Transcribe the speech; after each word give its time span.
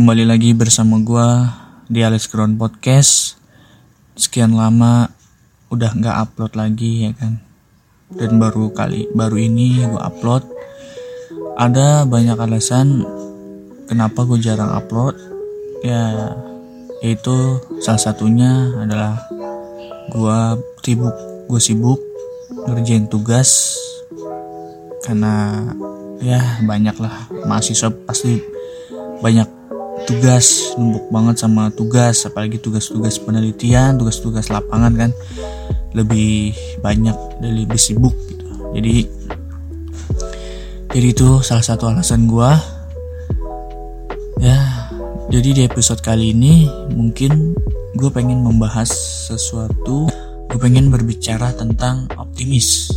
Kembali 0.00 0.24
lagi 0.24 0.56
bersama 0.56 0.96
gua 0.96 1.44
di 1.84 2.00
Alex 2.00 2.32
Ground 2.32 2.56
Podcast. 2.56 3.36
Sekian 4.16 4.56
lama 4.56 5.12
udah 5.68 5.92
nggak 5.92 6.16
upload 6.24 6.56
lagi 6.56 7.04
ya 7.04 7.12
kan. 7.12 7.36
Dan 8.08 8.40
baru 8.40 8.72
kali 8.72 9.12
baru 9.12 9.36
ini 9.36 9.84
gua 9.84 10.08
upload. 10.08 10.48
Ada 11.60 12.08
banyak 12.08 12.32
alasan 12.32 13.04
kenapa 13.92 14.24
gue 14.24 14.40
jarang 14.40 14.72
upload. 14.72 15.20
Ya, 15.84 16.32
yaitu 17.04 17.60
salah 17.84 18.00
satunya 18.00 18.72
adalah 18.80 19.20
gua 20.16 20.56
sibuk, 20.80 21.12
gue 21.44 21.60
sibuk 21.60 22.00
ngerjain 22.72 23.04
tugas 23.04 23.76
karena 25.04 25.60
ya 26.24 26.40
banyak 26.64 26.96
lah 26.96 27.28
mahasiswa 27.44 27.92
pasti 28.08 28.40
banyak 29.20 29.59
tugas 30.08 30.76
numpuk 30.78 31.08
banget 31.12 31.36
sama 31.42 31.68
tugas 31.72 32.24
apalagi 32.24 32.56
tugas-tugas 32.62 33.20
penelitian 33.20 33.96
tugas-tugas 34.00 34.48
lapangan 34.48 34.92
kan 34.96 35.10
lebih 35.92 36.54
banyak 36.80 37.16
dan 37.42 37.52
lebih 37.56 37.80
sibuk 37.80 38.14
gitu. 38.30 38.46
Jadi 38.76 38.96
jadi 40.90 41.06
itu 41.14 41.42
salah 41.42 41.62
satu 41.62 41.90
alasan 41.90 42.26
gua. 42.26 42.58
Ya 44.40 44.90
jadi 45.30 45.48
di 45.54 45.62
episode 45.62 46.02
kali 46.02 46.34
ini 46.34 46.66
mungkin 46.90 47.54
gue 47.94 48.10
pengen 48.10 48.42
membahas 48.42 48.90
sesuatu 49.30 50.10
gue 50.50 50.58
pengen 50.58 50.90
berbicara 50.90 51.54
tentang 51.54 52.10
optimis. 52.18 52.90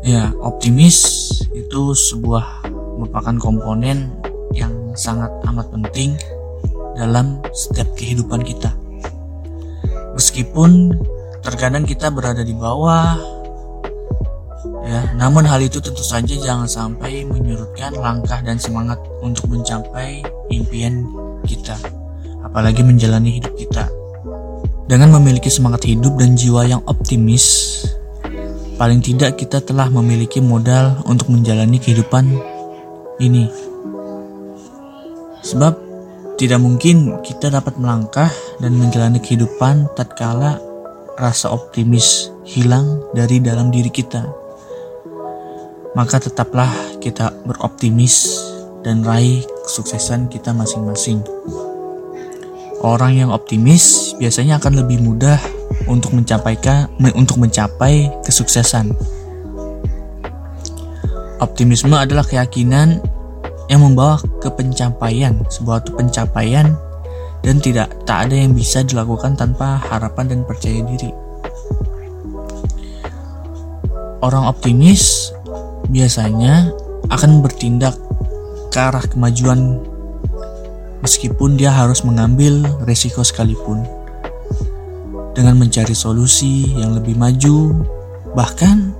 Ya, 0.00 0.32
optimis 0.40 1.04
itu 1.52 1.92
sebuah 1.92 2.63
merupakan 2.98 3.34
komponen 3.38 4.14
yang 4.54 4.70
sangat 4.94 5.30
amat 5.50 5.66
penting 5.74 6.14
dalam 6.94 7.42
setiap 7.50 7.90
kehidupan 7.98 8.46
kita. 8.46 8.70
Meskipun 10.14 10.94
terkadang 11.42 11.82
kita 11.82 12.08
berada 12.14 12.46
di 12.46 12.54
bawah, 12.54 13.18
ya, 14.86 15.10
namun 15.18 15.42
hal 15.42 15.58
itu 15.58 15.82
tentu 15.82 16.06
saja 16.06 16.38
jangan 16.38 16.70
sampai 16.70 17.26
menyurutkan 17.26 17.98
langkah 17.98 18.38
dan 18.46 18.56
semangat 18.62 19.02
untuk 19.18 19.50
mencapai 19.50 20.22
impian 20.54 21.02
kita, 21.42 21.74
apalagi 22.46 22.86
menjalani 22.86 23.42
hidup 23.42 23.52
kita. 23.58 23.90
Dengan 24.86 25.16
memiliki 25.18 25.50
semangat 25.50 25.88
hidup 25.88 26.14
dan 26.20 26.38
jiwa 26.38 26.62
yang 26.68 26.84
optimis, 26.86 27.82
paling 28.78 29.02
tidak 29.02 29.34
kita 29.34 29.58
telah 29.58 29.90
memiliki 29.90 30.38
modal 30.38 31.02
untuk 31.08 31.32
menjalani 31.32 31.82
kehidupan 31.82 32.53
ini. 33.20 33.46
Sebab 35.44 35.74
tidak 36.34 36.58
mungkin 36.58 37.22
kita 37.22 37.52
dapat 37.52 37.78
melangkah 37.78 38.32
dan 38.58 38.74
menjalani 38.74 39.22
kehidupan 39.22 39.92
tatkala 39.94 40.58
rasa 41.14 41.54
optimis 41.54 42.34
hilang 42.42 43.06
dari 43.14 43.38
dalam 43.38 43.70
diri 43.70 43.90
kita. 43.92 44.26
Maka 45.94 46.26
tetaplah 46.26 46.70
kita 46.98 47.30
beroptimis 47.46 48.34
dan 48.82 49.06
raih 49.06 49.46
kesuksesan 49.62 50.26
kita 50.26 50.50
masing-masing. 50.50 51.22
Orang 52.84 53.16
yang 53.16 53.30
optimis 53.30 54.12
biasanya 54.18 54.60
akan 54.60 54.84
lebih 54.84 55.00
mudah 55.00 55.38
untuk 55.88 56.12
mencapai 56.12 56.58
untuk 57.14 57.40
mencapai 57.40 58.10
kesuksesan. 58.26 58.92
Optimisme 61.42 61.94
adalah 61.98 62.22
keyakinan 62.22 63.02
yang 63.66 63.80
membawa 63.82 64.20
ke 64.38 64.48
pencapaian 64.52 65.34
sebuah 65.50 65.82
pencapaian 65.96 66.76
dan 67.42 67.56
tidak 67.60 67.90
tak 68.08 68.28
ada 68.28 68.36
yang 68.38 68.52
bisa 68.56 68.84
dilakukan 68.84 69.36
tanpa 69.36 69.80
harapan 69.82 70.30
dan 70.30 70.40
percaya 70.46 70.80
diri. 70.84 71.10
Orang 74.24 74.48
optimis 74.48 75.34
biasanya 75.92 76.72
akan 77.12 77.44
bertindak 77.44 77.98
ke 78.72 78.78
arah 78.80 79.04
kemajuan 79.04 79.84
meskipun 81.04 81.60
dia 81.60 81.68
harus 81.68 82.00
mengambil 82.00 82.64
resiko 82.88 83.20
sekalipun 83.20 83.84
dengan 85.36 85.58
mencari 85.60 85.92
solusi 85.92 86.72
yang 86.78 86.96
lebih 86.96 87.18
maju, 87.18 87.84
bahkan 88.32 88.94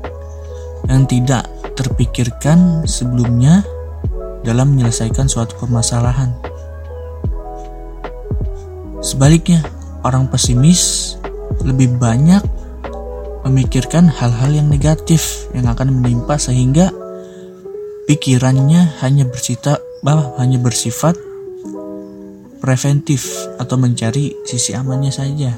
yang 0.90 1.08
tidak 1.08 1.48
terpikirkan 1.74 2.86
sebelumnya 2.86 3.66
dalam 4.46 4.74
menyelesaikan 4.74 5.26
suatu 5.26 5.58
permasalahan. 5.58 6.30
Sebaliknya, 9.04 9.60
orang 10.06 10.32
pesimis 10.32 11.14
lebih 11.60 12.00
banyak 12.00 12.40
memikirkan 13.44 14.08
hal-hal 14.08 14.50
yang 14.56 14.68
negatif 14.72 15.44
yang 15.52 15.68
akan 15.68 16.00
menimpa 16.00 16.40
sehingga 16.40 16.88
pikirannya 18.08 18.96
hanya 19.04 19.28
bersifat 19.28 19.80
hanya 20.36 20.60
bersifat 20.60 21.16
preventif 22.60 23.24
atau 23.56 23.76
mencari 23.76 24.32
sisi 24.44 24.72
amannya 24.72 25.12
saja. 25.12 25.52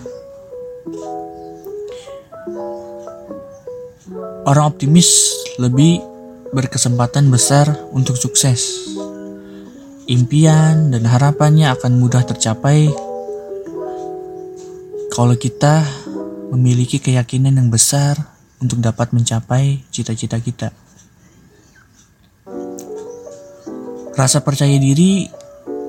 Orang 4.46 4.78
optimis 4.78 5.34
lebih 5.58 5.98
berkesempatan 6.54 7.26
besar 7.34 7.66
untuk 7.90 8.14
sukses. 8.14 8.94
Impian 10.06 10.94
dan 10.94 11.02
harapannya 11.02 11.66
akan 11.74 11.98
mudah 11.98 12.22
tercapai 12.22 12.86
kalau 15.10 15.34
kita 15.34 15.82
memiliki 16.54 17.02
keyakinan 17.02 17.58
yang 17.58 17.74
besar 17.74 18.14
untuk 18.62 18.78
dapat 18.78 19.10
mencapai 19.10 19.82
cita-cita 19.90 20.38
kita. 20.38 20.70
Rasa 24.14 24.46
percaya 24.46 24.78
diri 24.78 25.26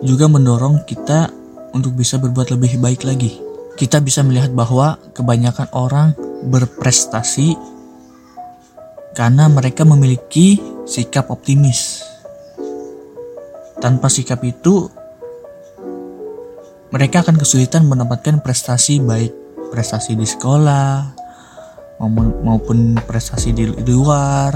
juga 0.02 0.26
mendorong 0.26 0.82
kita 0.82 1.30
untuk 1.78 1.94
bisa 1.94 2.18
berbuat 2.18 2.58
lebih 2.58 2.82
baik 2.82 3.06
lagi. 3.06 3.38
Kita 3.78 4.02
bisa 4.02 4.26
melihat 4.26 4.50
bahwa 4.50 4.98
kebanyakan 5.14 5.70
orang 5.78 6.18
berprestasi 6.50 7.77
karena 9.18 9.50
mereka 9.50 9.82
memiliki 9.82 10.62
sikap 10.86 11.34
optimis. 11.34 12.06
Tanpa 13.82 14.14
sikap 14.14 14.46
itu, 14.46 14.94
mereka 16.94 17.26
akan 17.26 17.42
kesulitan 17.42 17.90
mendapatkan 17.90 18.46
prestasi 18.46 19.02
baik 19.02 19.34
prestasi 19.74 20.16
di 20.16 20.24
sekolah 20.24 21.18
maupun 22.46 22.94
prestasi 23.10 23.58
di 23.58 23.66
luar, 23.90 24.54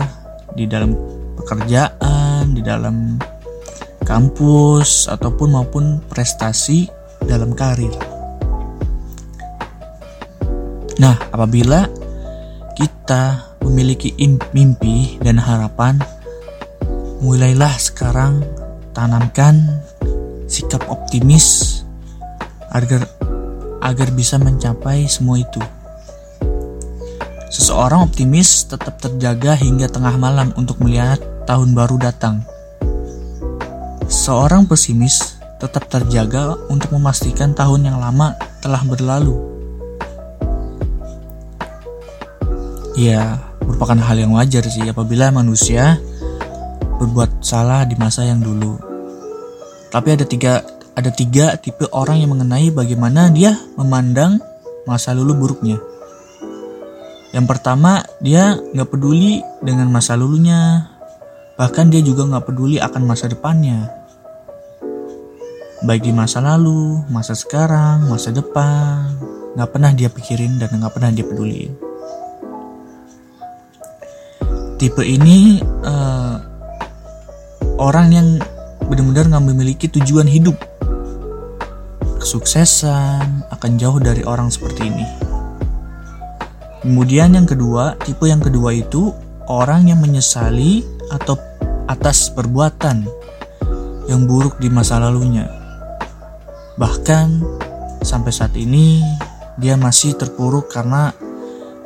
di 0.54 0.70
dalam 0.70 0.94
pekerjaan, 1.42 2.54
di 2.54 2.62
dalam 2.62 3.18
kampus 4.06 5.10
ataupun 5.10 5.58
maupun 5.58 6.06
prestasi 6.06 6.86
dalam 7.26 7.58
karir. 7.58 7.92
Nah, 11.02 11.18
apabila 11.34 11.90
kita 12.78 13.51
memiliki 13.62 14.14
mimpi 14.52 15.22
dan 15.22 15.38
harapan, 15.38 16.02
mulailah 17.22 17.78
sekarang 17.78 18.42
tanamkan 18.92 19.82
sikap 20.50 20.84
optimis 20.92 21.80
agar 22.74 23.08
agar 23.82 24.10
bisa 24.14 24.38
mencapai 24.38 25.08
semua 25.08 25.40
itu. 25.40 25.62
Seseorang 27.52 28.08
optimis 28.08 28.64
tetap 28.64 28.96
terjaga 29.00 29.60
hingga 29.60 29.92
tengah 29.92 30.16
malam 30.16 30.56
untuk 30.56 30.80
melihat 30.80 31.20
tahun 31.44 31.76
baru 31.76 32.00
datang. 32.00 32.48
Seorang 34.08 34.68
pesimis 34.68 35.40
tetap 35.60 35.88
terjaga 35.92 36.56
untuk 36.72 36.96
memastikan 36.96 37.52
tahun 37.52 37.92
yang 37.92 37.98
lama 38.00 38.34
telah 38.64 38.82
berlalu. 38.88 39.36
Ya, 42.96 43.51
merupakan 43.72 44.04
hal 44.04 44.20
yang 44.20 44.36
wajar 44.36 44.68
sih 44.68 44.84
apabila 44.84 45.32
manusia 45.32 45.96
berbuat 47.00 47.40
salah 47.40 47.88
di 47.88 47.96
masa 47.96 48.28
yang 48.28 48.44
dulu. 48.44 48.76
Tapi 49.88 50.08
ada 50.12 50.28
tiga 50.28 50.60
ada 50.92 51.08
tiga 51.08 51.56
tipe 51.56 51.88
orang 51.96 52.20
yang 52.20 52.36
mengenai 52.36 52.68
bagaimana 52.76 53.32
dia 53.32 53.56
memandang 53.80 54.44
masa 54.84 55.16
lalu 55.16 55.40
buruknya. 55.40 55.80
Yang 57.32 57.48
pertama, 57.48 58.04
dia 58.20 58.60
nggak 58.60 58.92
peduli 58.92 59.40
dengan 59.64 59.88
masa 59.88 60.20
lulunya, 60.20 60.92
bahkan 61.56 61.88
dia 61.88 62.04
juga 62.04 62.28
nggak 62.28 62.44
peduli 62.44 62.76
akan 62.76 63.08
masa 63.08 63.32
depannya. 63.32 63.88
Baik 65.88 66.04
di 66.04 66.12
masa 66.12 66.44
lalu, 66.44 67.08
masa 67.08 67.32
sekarang, 67.40 68.12
masa 68.12 68.36
depan, 68.36 69.16
nggak 69.56 69.70
pernah 69.72 69.96
dia 69.96 70.12
pikirin 70.12 70.60
dan 70.60 70.76
nggak 70.76 70.92
pernah 70.92 71.08
dia 71.16 71.24
peduliin 71.24 71.91
tipe 74.82 75.06
ini 75.06 75.62
uh, 75.86 76.42
orang 77.78 78.10
yang 78.10 78.28
benar-benar 78.90 79.30
nggak 79.30 79.46
memiliki 79.54 79.86
tujuan 79.94 80.26
hidup. 80.26 80.58
Kesuksesan 82.18 83.46
akan 83.54 83.72
jauh 83.78 84.02
dari 84.02 84.26
orang 84.26 84.50
seperti 84.50 84.90
ini. 84.90 85.06
Kemudian 86.82 87.38
yang 87.38 87.46
kedua, 87.46 87.94
tipe 88.02 88.26
yang 88.26 88.42
kedua 88.42 88.74
itu 88.74 89.14
orang 89.46 89.94
yang 89.94 90.02
menyesali 90.02 90.82
atau 91.14 91.38
atas 91.86 92.34
perbuatan 92.34 93.06
yang 94.10 94.26
buruk 94.26 94.58
di 94.58 94.74
masa 94.74 94.98
lalunya. 94.98 95.46
Bahkan 96.82 97.28
sampai 98.02 98.34
saat 98.34 98.58
ini 98.58 98.98
dia 99.62 99.78
masih 99.78 100.18
terpuruk 100.18 100.74
karena 100.74 101.14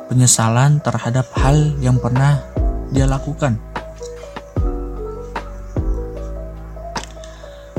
penyesalan 0.08 0.80
terhadap 0.80 1.28
hal 1.36 1.76
yang 1.84 2.00
pernah 2.00 2.55
dia 2.90 3.06
lakukan. 3.06 3.58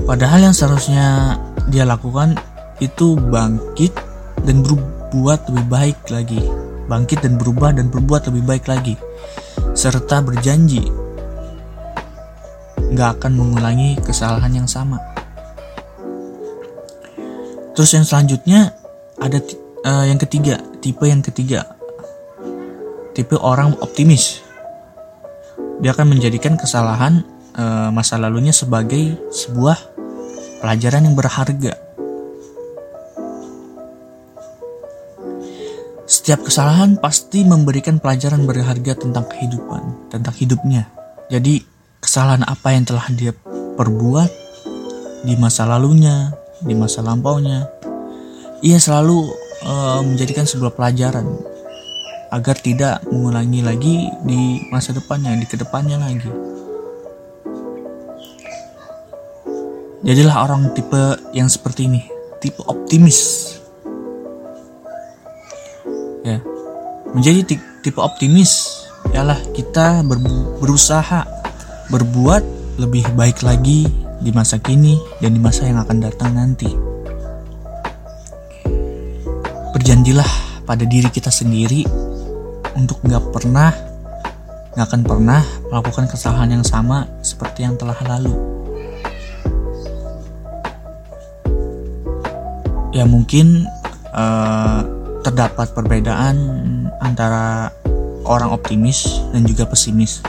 Padahal 0.08 0.40
yang 0.40 0.56
seharusnya 0.56 1.36
dia 1.68 1.84
lakukan 1.84 2.40
itu 2.80 3.20
bangkit 3.20 3.92
dan 4.48 4.64
berbuat 4.64 5.52
lebih 5.52 5.66
baik 5.68 6.00
lagi. 6.08 6.40
Bangkit 6.88 7.28
dan 7.28 7.36
berubah 7.36 7.76
dan 7.76 7.92
berbuat 7.92 8.32
lebih 8.32 8.44
baik 8.48 8.66
lagi. 8.72 8.96
Serta 9.76 10.24
berjanji 10.24 10.88
nggak 12.88 13.20
akan 13.20 13.32
mengulangi 13.36 14.00
kesalahan 14.00 14.64
yang 14.64 14.70
sama. 14.70 14.96
Terus 17.76 17.92
yang 17.94 18.08
selanjutnya 18.08 18.74
ada 19.20 19.38
uh, 19.84 20.06
yang 20.08 20.18
ketiga, 20.18 20.64
tipe 20.80 21.04
yang 21.04 21.22
ketiga. 21.22 21.68
Tipe 23.12 23.36
orang 23.38 23.76
optimis. 23.84 24.47
Dia 25.78 25.94
akan 25.94 26.18
menjadikan 26.18 26.58
kesalahan 26.58 27.22
uh, 27.54 27.94
masa 27.94 28.18
lalunya 28.18 28.50
sebagai 28.50 29.14
sebuah 29.30 29.78
pelajaran 30.62 31.06
yang 31.06 31.14
berharga. 31.14 31.74
Setiap 36.08 36.48
kesalahan 36.48 36.96
pasti 36.98 37.44
memberikan 37.44 38.00
pelajaran 38.00 38.48
berharga 38.48 38.96
tentang 38.96 39.28
kehidupan, 39.28 40.10
tentang 40.10 40.34
hidupnya. 40.40 40.88
Jadi, 41.28 41.62
kesalahan 42.00 42.48
apa 42.48 42.72
yang 42.72 42.88
telah 42.88 43.06
dia 43.12 43.36
perbuat 43.76 44.32
di 45.28 45.36
masa 45.36 45.68
lalunya, 45.68 46.32
di 46.64 46.74
masa 46.74 47.04
lampaunya, 47.04 47.68
ia 48.64 48.80
selalu 48.80 49.30
uh, 49.68 50.02
menjadikan 50.02 50.48
sebuah 50.48 50.74
pelajaran 50.74 51.28
agar 52.28 52.56
tidak 52.60 53.04
mengulangi 53.08 53.64
lagi 53.64 53.96
di 54.24 54.68
masa 54.68 54.92
depannya, 54.92 55.36
di 55.40 55.46
ke 55.48 55.56
depannya 55.56 55.98
lagi. 56.00 56.32
Jadilah 60.04 60.36
orang 60.48 60.72
tipe 60.72 61.20
yang 61.36 61.52
seperti 61.52 61.88
ini, 61.88 62.02
tipe 62.40 62.62
optimis. 62.68 63.52
Ya. 66.24 66.40
Menjadi 67.12 67.58
tipe 67.84 68.00
optimis 68.00 68.84
ialah 69.16 69.40
kita 69.56 70.04
ber 70.04 70.20
berusaha 70.60 71.24
berbuat 71.88 72.44
lebih 72.78 73.08
baik 73.16 73.42
lagi 73.42 73.88
di 74.20 74.32
masa 74.36 74.60
kini 74.60 75.00
dan 75.24 75.34
di 75.34 75.42
masa 75.42 75.66
yang 75.66 75.80
akan 75.82 75.98
datang 76.04 76.36
nanti. 76.36 76.70
Berjanjilah 79.72 80.64
pada 80.68 80.84
diri 80.84 81.08
kita 81.08 81.32
sendiri 81.32 82.07
untuk 82.78 83.02
nggak 83.02 83.34
pernah, 83.34 83.74
nggak 84.78 84.86
akan 84.86 85.02
pernah 85.02 85.42
melakukan 85.74 86.06
kesalahan 86.06 86.62
yang 86.62 86.66
sama 86.66 87.10
seperti 87.26 87.66
yang 87.66 87.74
telah 87.74 87.98
lalu. 88.06 88.58
ya 92.98 93.06
mungkin 93.06 93.70
uh, 94.10 94.82
terdapat 95.22 95.70
perbedaan 95.78 96.36
antara 96.98 97.70
orang 98.26 98.50
optimis 98.50 99.22
dan 99.30 99.46
juga 99.46 99.70
pesimis 99.70 100.26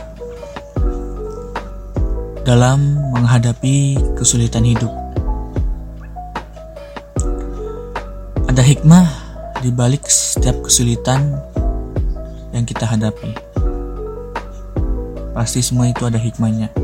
dalam 2.45 3.01
menghadapi 3.17 3.97
kesulitan 4.21 4.69
hidup. 4.69 4.93
Ada 8.53 8.61
hikmah 8.61 9.07
di 9.65 9.73
balik 9.73 10.05
setiap 10.05 10.61
kesulitan 10.61 11.41
yang 12.59 12.67
kita 12.67 12.83
hadapi. 12.83 13.31
Pasti 15.33 15.63
semua 15.63 15.87
itu 15.87 16.03
ada 16.03 16.19
hikmahnya. 16.19 16.75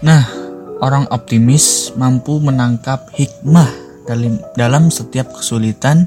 Nah, 0.00 0.38
Orang 0.78 1.10
optimis 1.10 1.90
mampu 1.98 2.38
menangkap 2.38 3.10
hikmah 3.10 3.66
dalam, 4.06 4.38
dalam 4.54 4.94
setiap 4.94 5.34
kesulitan 5.34 6.06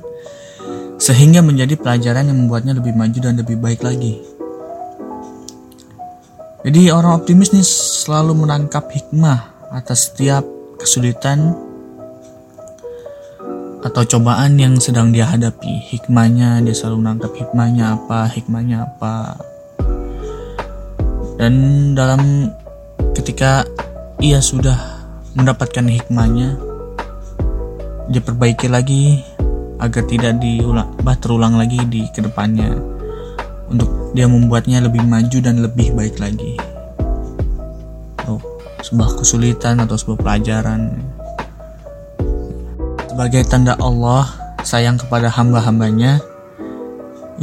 sehingga 0.95 1.43
menjadi 1.43 1.75
pelajaran 1.75 2.31
yang 2.31 2.39
membuatnya 2.39 2.79
lebih 2.79 2.95
maju 2.95 3.19
dan 3.19 3.35
lebih 3.35 3.59
baik 3.59 3.83
lagi. 3.83 4.23
Jadi 6.63 6.87
orang 6.87 7.19
optimis 7.19 7.51
nih 7.51 7.67
selalu 7.67 8.47
menangkap 8.47 8.87
hikmah 8.87 9.67
atas 9.75 10.07
setiap 10.07 10.47
kesulitan 10.79 11.51
atau 13.81 14.05
cobaan 14.05 14.57
yang 14.61 14.77
sedang 14.77 15.09
dia 15.09 15.25
hadapi. 15.25 15.81
Hikmahnya 15.89 16.61
dia 16.61 16.73
selalu 16.73 17.01
menangkap 17.01 17.31
hikmahnya 17.33 17.85
apa, 17.97 18.29
hikmahnya 18.29 18.77
apa. 18.85 19.41
Dan 21.41 21.53
dalam 21.97 22.53
ketika 23.17 23.65
ia 24.21 24.37
sudah 24.37 24.77
mendapatkan 25.33 25.87
hikmahnya 25.89 26.59
diperbaiki 28.11 28.67
lagi 28.69 29.23
agar 29.81 30.05
tidak 30.05 30.37
diulang 30.37 30.93
bah 31.01 31.17
terulang 31.17 31.57
lagi 31.57 31.81
di 31.89 32.05
ke 32.13 32.21
depannya 32.21 32.69
untuk 33.71 34.13
dia 34.13 34.27
membuatnya 34.29 34.83
lebih 34.83 35.01
maju 35.07 35.37
dan 35.41 35.63
lebih 35.63 35.95
baik 35.95 36.19
lagi 36.21 36.59
oh, 38.27 38.37
sebuah 38.83 39.17
kesulitan 39.17 39.81
atau 39.81 39.95
sebuah 39.95 40.19
pelajaran 40.21 41.01
sebagai 43.11 43.43
tanda 43.43 43.75
Allah 43.83 44.23
sayang 44.63 44.95
kepada 44.95 45.27
hamba-hambanya 45.27 46.23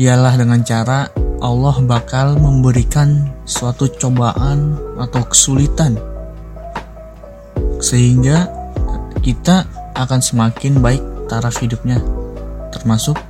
ialah 0.01 0.33
dengan 0.41 0.65
cara 0.65 1.13
Allah 1.45 1.77
bakal 1.85 2.41
memberikan 2.41 3.29
suatu 3.45 3.85
cobaan 4.01 4.81
atau 4.97 5.21
kesulitan. 5.29 6.01
Sehingga 7.85 8.49
kita 9.21 9.69
akan 9.93 10.25
semakin 10.25 10.81
baik 10.81 11.05
taraf 11.29 11.61
hidupnya 11.61 12.01
termasuk 12.73 13.21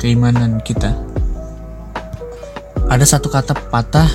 keimanan 0.00 0.64
kita. 0.64 0.96
Ada 2.88 3.04
satu 3.04 3.28
kata 3.28 3.52
patah 3.68 4.08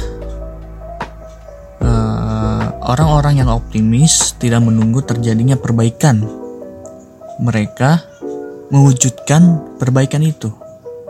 eh, 1.77 2.65
orang-orang 2.89 3.38
yang 3.38 3.53
optimis 3.53 4.34
tidak 4.41 4.65
menunggu 4.65 5.05
terjadinya 5.05 5.53
perbaikan 5.53 6.41
mereka 7.41 8.03
mewujudkan 8.69 9.77
perbaikan 9.77 10.21
itu 10.25 10.51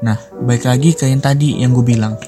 nah 0.04 0.20
baik 0.44 0.68
lagi 0.68 0.96
ke 0.96 1.08
yang 1.08 1.24
tadi 1.24 1.64
yang 1.64 1.72
gue 1.72 1.86
bilang 1.86 2.20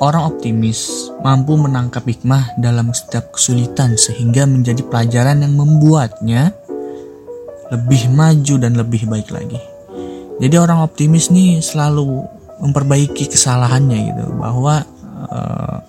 Orang 0.00 0.32
optimis 0.32 1.12
mampu 1.20 1.60
menangkap 1.60 2.00
hikmah 2.08 2.56
dalam 2.56 2.88
setiap 2.96 3.36
kesulitan 3.36 4.00
sehingga 4.00 4.48
menjadi 4.48 4.80
pelajaran 4.88 5.44
yang 5.44 5.60
membuatnya 5.60 6.56
lebih 7.68 8.08
maju 8.08 8.54
dan 8.56 8.80
lebih 8.80 9.04
baik 9.04 9.28
lagi. 9.28 9.60
Jadi 10.40 10.56
orang 10.56 10.80
optimis 10.80 11.28
nih 11.28 11.60
selalu 11.60 12.24
memperbaiki 12.64 13.28
kesalahannya 13.28 13.98
gitu 14.08 14.24
bahwa 14.40 14.88
uh, 15.28 15.84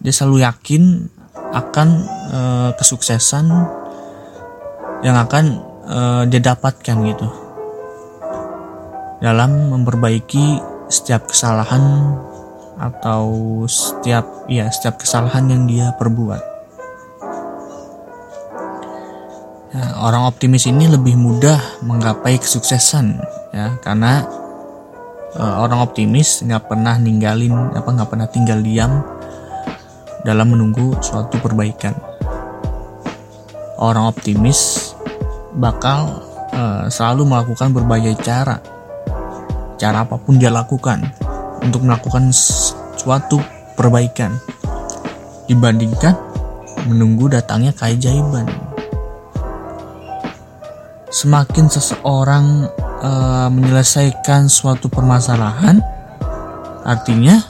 dia 0.00 0.12
selalu 0.16 0.40
yakin 0.40 1.04
akan 1.52 1.88
uh, 2.32 2.70
kesuksesan 2.80 3.52
yang 5.04 5.20
akan 5.20 5.60
uh, 5.86 6.22
dia 6.28 6.42
dapatkan 6.42 6.96
gitu 7.06 7.28
dalam 9.20 9.72
memperbaiki 9.72 10.60
setiap 10.92 11.30
kesalahan 11.32 12.14
atau 12.76 13.64
setiap 13.64 14.46
ya 14.46 14.68
setiap 14.68 15.00
kesalahan 15.00 15.48
yang 15.48 15.62
dia 15.64 15.96
perbuat. 15.96 16.42
Nah, 19.76 19.90
orang 20.04 20.28
optimis 20.28 20.68
ini 20.68 20.88
lebih 20.88 21.16
mudah 21.16 21.84
menggapai 21.84 22.36
kesuksesan 22.40 23.20
ya 23.52 23.80
karena 23.80 24.24
uh, 25.36 25.64
orang 25.64 25.84
optimis 25.84 26.44
nggak 26.44 26.68
pernah 26.68 27.00
ninggalin 27.00 27.72
apa 27.72 27.88
nggak 27.88 28.08
pernah 28.12 28.28
tinggal 28.28 28.60
diam 28.60 29.00
dalam 30.22 30.52
menunggu 30.52 30.96
suatu 31.00 31.40
perbaikan. 31.40 31.96
Orang 33.76 34.08
optimis 34.08 34.92
bakal 35.56 36.20
uh, 36.52 36.84
selalu 36.92 37.24
melakukan 37.24 37.72
berbagai 37.72 38.14
cara, 38.20 38.60
cara 39.80 40.04
apa 40.04 40.20
pun 40.20 40.36
dia 40.36 40.52
lakukan 40.52 41.00
untuk 41.64 41.82
melakukan 41.88 42.28
suatu 42.96 43.40
perbaikan 43.74 44.36
dibandingkan 45.48 46.14
menunggu 46.86 47.32
datangnya 47.32 47.72
keajaiban. 47.72 48.46
Semakin 51.08 51.72
seseorang 51.72 52.68
uh, 53.00 53.48
menyelesaikan 53.48 54.52
suatu 54.52 54.92
permasalahan, 54.92 55.80
artinya 56.84 57.40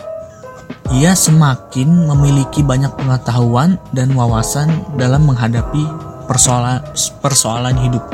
ia 0.95 1.19
semakin 1.19 2.07
memiliki 2.07 2.63
banyak 2.63 2.95
pengetahuan 2.95 3.75
dan 3.91 4.15
wawasan 4.15 4.71
dalam 4.95 5.27
menghadapi 5.27 6.06
persoalan 6.27 6.83
persoalan 7.23 7.77
hidup. 7.81 8.05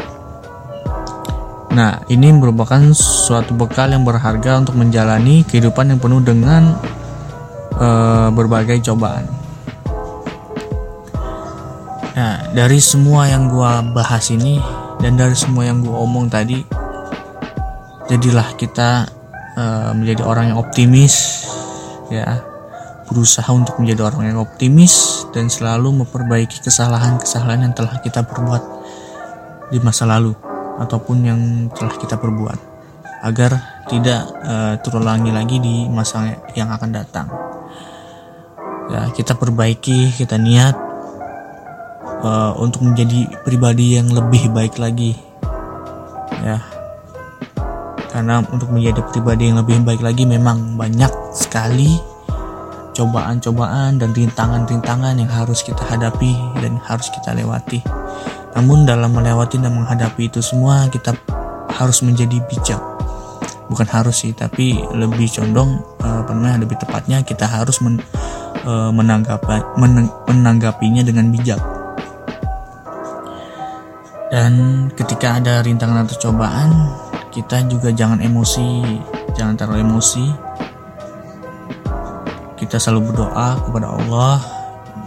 Nah, 1.73 2.05
ini 2.13 2.29
merupakan 2.37 2.93
suatu 2.93 3.57
bekal 3.57 3.97
yang 3.97 4.05
berharga 4.05 4.61
untuk 4.61 4.77
menjalani 4.77 5.41
kehidupan 5.49 5.89
yang 5.89 6.01
penuh 6.01 6.21
dengan 6.21 6.77
uh, 7.81 8.29
berbagai 8.29 8.85
cobaan. 8.85 9.25
Nah, 12.13 12.53
dari 12.53 12.77
semua 12.77 13.25
yang 13.25 13.49
gue 13.49 13.73
bahas 13.97 14.29
ini 14.29 14.61
dan 15.01 15.17
dari 15.17 15.33
semua 15.33 15.65
yang 15.65 15.81
gue 15.81 15.97
omong 15.97 16.29
tadi, 16.29 16.61
jadilah 18.13 18.53
kita 18.61 19.09
uh, 19.57 19.97
menjadi 19.97 20.29
orang 20.29 20.53
yang 20.53 20.61
optimis, 20.61 21.49
ya, 22.13 22.52
berusaha 23.13 23.53
untuk 23.53 23.77
menjadi 23.77 24.09
orang 24.09 24.33
yang 24.33 24.41
optimis 24.41 25.29
dan 25.37 25.53
selalu 25.53 25.93
memperbaiki 26.01 26.65
kesalahan-kesalahan 26.65 27.69
yang 27.69 27.75
telah 27.77 28.01
kita 28.01 28.25
perbuat 28.25 28.63
di 29.69 29.77
masa 29.85 30.09
lalu 30.09 30.33
ataupun 30.81 31.17
yang 31.21 31.41
telah 31.77 31.93
kita 32.01 32.17
perbuat 32.17 32.57
agar 33.29 33.85
tidak 33.93 34.25
uh, 34.41 34.75
terulangi 34.81 35.29
lagi 35.29 35.61
di 35.61 35.85
masa 35.93 36.41
yang 36.57 36.73
akan 36.73 36.91
datang. 36.91 37.29
Ya, 38.89 39.13
kita 39.13 39.37
perbaiki, 39.37 40.17
kita 40.17 40.41
niat 40.41 40.75
uh, 42.25 42.57
untuk 42.57 42.83
menjadi 42.83 43.29
pribadi 43.45 44.01
yang 44.01 44.09
lebih 44.09 44.49
baik 44.51 44.81
lagi. 44.81 45.15
Ya. 46.41 46.65
Karena 48.09 48.41
untuk 48.45 48.73
menjadi 48.73 49.05
pribadi 49.13 49.53
yang 49.53 49.61
lebih 49.61 49.85
baik 49.85 50.01
lagi 50.01 50.25
memang 50.25 50.77
banyak 50.77 51.13
sekali 51.33 52.12
cobaan-cobaan 52.93 54.01
dan 54.01 54.13
rintangan-rintangan 54.13 55.17
yang 55.17 55.31
harus 55.33 55.65
kita 55.65 55.81
hadapi 55.85 56.37
dan 56.61 56.77
harus 56.85 57.09
kita 57.09 57.33
lewati. 57.33 57.81
Namun 58.53 58.85
dalam 58.85 59.17
melewati 59.17 59.57
dan 59.57 59.73
menghadapi 59.73 60.29
itu 60.29 60.45
semua 60.45 60.89
kita 60.93 61.17
harus 61.73 62.05
menjadi 62.05 62.37
bijak. 62.47 62.81
Bukan 63.73 63.89
harus 63.89 64.21
sih, 64.21 64.37
tapi 64.37 64.77
lebih 64.93 65.33
condong 65.33 65.81
uh, 66.05 66.21
apa 66.21 66.37
lebih 66.61 66.77
tepatnya 66.77 67.25
kita 67.25 67.49
harus 67.49 67.81
men, 67.81 67.97
uh, 68.69 68.93
menanggapi 68.93 69.81
men, 69.81 70.13
menanggapinya 70.29 71.01
dengan 71.01 71.33
bijak. 71.33 71.61
Dan 74.33 74.89
ketika 74.97 75.41
ada 75.41 75.61
rintangan 75.61 76.09
atau 76.09 76.29
cobaan, 76.29 76.73
kita 77.33 77.65
juga 77.69 77.93
jangan 77.93 78.21
emosi, 78.21 79.01
jangan 79.37 79.57
terlalu 79.57 79.85
emosi. 79.85 80.25
Kita 82.73 82.89
selalu 82.89 83.13
berdoa 83.13 83.61
kepada 83.69 83.85
Allah 83.85 84.41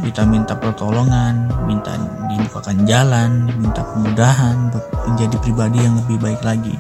kita 0.06 0.22
minta 0.22 0.54
pertolongan, 0.54 1.50
minta 1.66 1.98
dibukakan 2.30 2.86
jalan, 2.86 3.50
minta 3.58 3.82
kemudahan 3.82 4.70
menjadi 5.10 5.34
pribadi 5.42 5.82
yang 5.82 5.98
lebih 5.98 6.22
baik 6.22 6.46
lagi. 6.46 6.78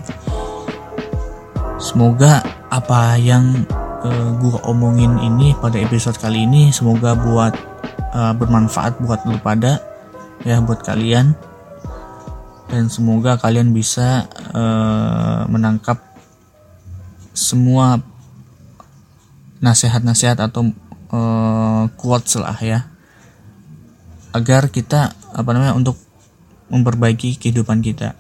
Semoga 1.82 2.46
apa 2.70 3.18
yang 3.18 3.65
uh, 4.06 4.13
eh, 4.13 4.30
gue 4.38 4.62
omongin 4.70 5.18
ini 5.25 5.58
pada 5.58 5.82
episode 5.82 6.22
kali 6.22 6.46
ini 6.46 6.70
semoga 6.70 7.18
buat 7.18 7.58
uh, 8.13 8.38
bermanfaat 8.38 9.01
buat 9.01 9.25
lu 9.25 9.42
pada 9.42 9.82
ya 10.46 10.62
buat 10.62 10.86
kalian 10.86 11.34
dan 12.70 12.94
semoga 12.94 13.42
kalian 13.42 13.74
bisa 13.74 14.30
uh, 14.54 15.50
menangkap 15.50 15.98
semua 17.34 17.98
nasihat-nasihat 19.64 20.40
atau 20.40 20.72
uh, 21.12 21.88
quotes 21.96 22.36
lah 22.40 22.58
ya 22.60 22.90
agar 24.36 24.68
kita 24.68 25.16
apa 25.32 25.50
namanya 25.56 25.80
untuk 25.80 25.96
memperbaiki 26.68 27.40
kehidupan 27.40 27.80
kita. 27.80 28.20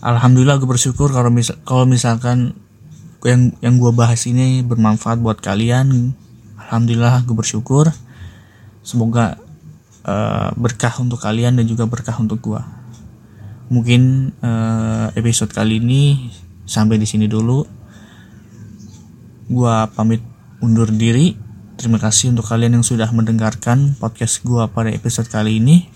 Alhamdulillah 0.00 0.58
gue 0.58 0.66
bersyukur 0.66 1.12
kalau 1.12 1.30
misal 1.30 1.60
kalau 1.62 1.84
misalkan 1.84 2.56
yang 3.22 3.52
yang 3.60 3.76
gue 3.76 3.92
bahas 3.92 4.24
ini 4.26 4.64
bermanfaat 4.64 5.20
buat 5.20 5.38
kalian. 5.38 6.16
Alhamdulillah 6.56 7.22
gue 7.22 7.36
bersyukur. 7.36 7.92
Semoga 8.80 9.36
uh, 10.08 10.50
berkah 10.56 10.96
untuk 10.98 11.20
kalian 11.20 11.60
dan 11.60 11.68
juga 11.68 11.84
berkah 11.84 12.16
untuk 12.18 12.40
gue. 12.40 12.62
Mungkin 13.70 14.34
uh, 14.42 15.14
episode 15.14 15.52
kali 15.54 15.78
ini 15.78 16.32
sampai 16.66 16.98
di 16.98 17.06
sini 17.06 17.30
dulu. 17.30 17.79
Gue 19.50 19.74
pamit 19.98 20.22
undur 20.62 20.92
diri. 20.92 21.34
Terima 21.80 21.96
kasih 21.96 22.36
untuk 22.36 22.44
kalian 22.44 22.78
yang 22.78 22.86
sudah 22.86 23.08
mendengarkan 23.08 23.96
podcast 23.96 24.44
gua 24.44 24.68
pada 24.68 24.92
episode 24.92 25.32
kali 25.32 25.56
ini. 25.56 25.88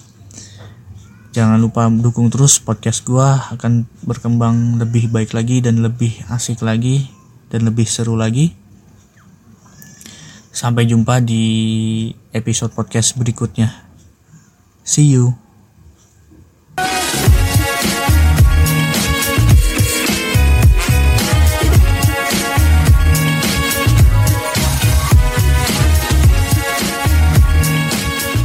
Jangan 1.36 1.60
lupa 1.60 1.92
dukung 1.92 2.32
terus 2.32 2.56
podcast 2.56 3.04
gua 3.04 3.52
akan 3.52 3.84
berkembang 4.00 4.80
lebih 4.80 5.12
baik 5.12 5.36
lagi 5.36 5.60
dan 5.60 5.84
lebih 5.84 6.24
asik 6.32 6.64
lagi 6.64 7.12
dan 7.52 7.68
lebih 7.68 7.84
seru 7.84 8.16
lagi. 8.16 8.56
Sampai 10.48 10.88
jumpa 10.88 11.20
di 11.20 11.44
episode 12.32 12.72
podcast 12.72 13.12
berikutnya. 13.20 13.68
See 14.88 15.12
you. 15.12 15.43